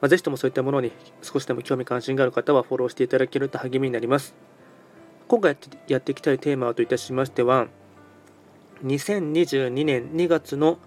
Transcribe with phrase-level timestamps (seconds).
[0.00, 0.92] まあ、ぜひともそういったものに
[1.22, 4.34] 少しでも興味関心がある方はフォローしていただけると励みになります。
[5.28, 5.56] 今回
[5.88, 7.66] やっていきたいテーマといたしましては、
[8.84, 10.78] 2022年2月の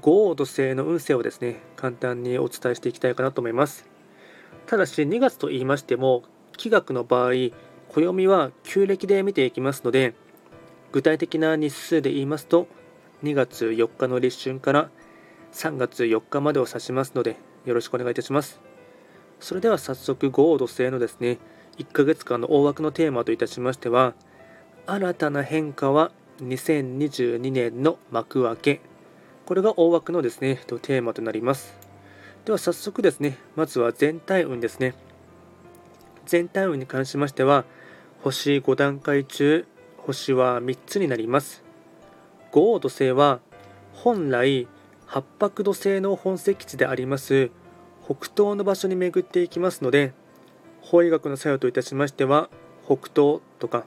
[0.00, 3.88] 豪土星の運勢をですね、簡単にお伝えしていきたいかなと思います。
[4.66, 6.24] ただし、2月と言いましても、
[6.56, 7.32] 気学の場合、
[7.88, 10.14] 暦は旧暦で見ていきますので、
[10.90, 12.66] 具体的な日数で言いますと、
[13.22, 14.90] 2月4日の立春から
[15.52, 18.60] 3月4日までを指しますので、よろしくお願いいたします。
[19.40, 21.38] それでは早速、豪土星のですね、
[21.78, 24.14] 1ヶ月間の大枠のテーマといたしましては、
[24.86, 26.12] 新たな変化は
[26.42, 28.80] 2022年の幕開け。
[29.46, 31.76] これが大枠のですね、テーマとなります。
[32.44, 34.94] では早速ですね、まずは全体運ですね。
[36.26, 37.64] 全体運に関しましては、
[38.22, 39.66] 星5段階中、
[39.98, 41.62] 星は3つになります。
[42.52, 43.40] 豪土星は
[43.94, 44.68] 本来
[45.06, 47.50] 八白土星の本石地であります
[48.04, 50.12] 北東の場所に巡っていきますので
[50.82, 52.50] 法医学の作用といたしましては
[52.84, 53.84] 北東とか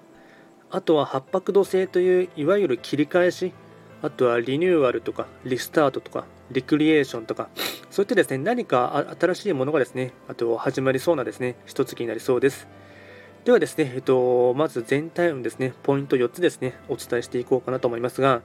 [0.70, 3.54] あとは八白土星といういわゆる切り返し
[4.02, 7.50] あとはリニューアルとかリスタートとかリクリエーションとか
[7.90, 12.68] そういったですね何か新しいものがですねあと始まりそうなですね一月になりそうです。
[13.46, 18.42] ではですね、えっと、まず全体運ですねポイント4つですねお伝えしていこうかなと思いますが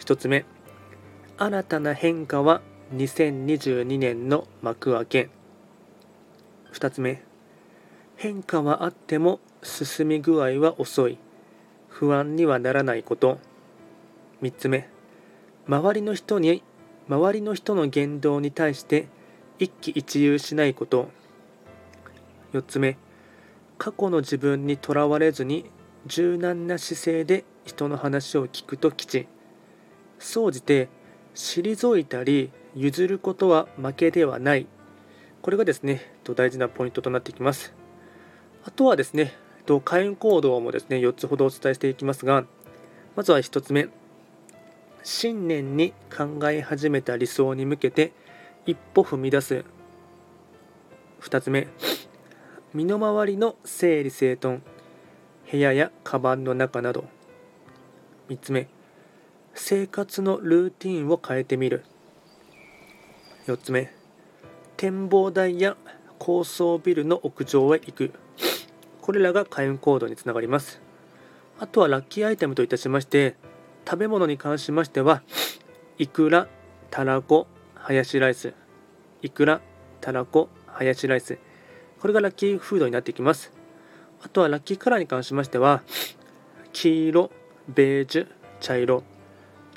[0.00, 0.46] 1つ目。
[1.40, 2.62] 新たな変化は
[2.96, 5.30] 2022年の幕開け。
[6.72, 7.22] 2つ目。
[8.16, 11.16] 変化はあっても進み具合は遅い。
[11.86, 13.38] 不安にはならないこと。
[14.42, 14.88] 3つ目。
[15.68, 16.64] 周りの人に
[17.08, 19.06] 周りの人の言動に対して
[19.60, 21.08] 一喜一憂しないこと。
[22.52, 22.96] 4つ目。
[23.78, 25.70] 過去の自分にとらわれずに
[26.04, 29.28] 柔軟な姿勢で人の話を聞くと吉。
[30.18, 30.88] 総じて
[31.38, 34.66] 退いたり譲ることは負けではない。
[35.40, 37.72] これがですね大事なポイントとなってきます。
[38.64, 39.32] あとはですね
[39.84, 42.44] 開運行動もですね4つほどお伝えしていきますが
[43.14, 43.88] まずは1つ目。
[45.04, 48.12] 新年に考え始めた理想に向けて
[48.66, 49.64] 一歩踏み出す。
[51.20, 51.68] 2つ目。
[52.74, 54.60] 身の回りの整理整頓。
[55.50, 57.04] 部屋やカバンの中など。
[58.28, 58.68] 3つ目。
[59.60, 61.84] 生活のルーティンを変えてみる。
[63.46, 63.92] 4つ目。
[64.76, 65.76] 展望台や
[66.18, 68.12] 高層ビルの屋上へ行く。
[69.02, 70.80] これらが開運行動につながります。
[71.58, 73.34] あとはラッキーアイテムといたしまして
[73.84, 75.22] 食べ物に関しましては
[75.98, 76.46] いくら
[76.90, 78.54] たらこハヤシライス。
[79.22, 79.60] いくら
[80.00, 81.36] たらこハヤシライス。
[82.00, 83.52] これがラッキーフードになってきます。
[84.22, 85.82] あとはラッキーカラーに関しましては
[86.72, 87.30] 黄色
[87.68, 88.28] ベージュ
[88.60, 89.02] 茶色。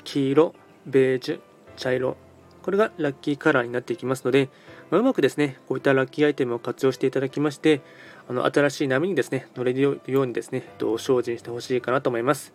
[0.04, 0.54] 黄色、
[0.86, 1.40] ベージュ、
[1.76, 2.16] 茶色、
[2.62, 4.48] これがラッキーカラーになっていきますので、
[4.90, 7.80] まあ、うまくですね、こういったラッキーアイテムを活用していただきまして、
[8.28, 12.52] あの新しい波にですね、乗れるようにですね、精進してほしいかなと思います。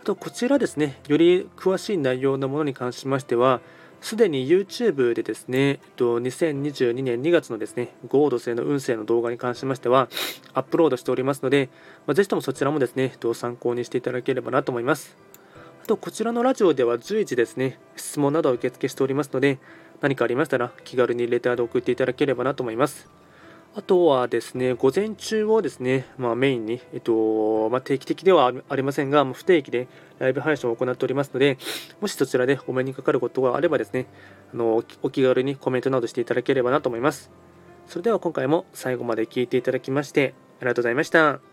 [0.00, 3.60] あと、こちらですね、より詳しい内容のものに関しましては、
[4.00, 10.08] すでに YouTube でですね、2022年2月のですね、ゴード星の運勢の動画に関しましては、
[10.54, 11.68] アップロードしておりますので、
[12.06, 15.29] まあ、ぜひともそちらもですね、参考にしていただければなと思います。
[15.90, 19.58] と、こちらのラジオでは随時ですね、質問などを受付しておりますので、
[20.00, 23.08] 何かありましたら気軽にレターで送っていただければなと思います。
[23.74, 29.88] あとはですね、午前中をですね、まあ、メインに、えっとまあ、定期的ではありませんが、不定期で
[30.20, 31.58] ライブ配信を行っておりますので、
[32.00, 34.06] もしそちらでお目にかかることがあればですね、
[34.54, 37.32] あのお気軽にコメントなどしていただければなと思います。
[37.88, 41.49] それでは今回も最後まで聴いていただきまして、ありがとうございました。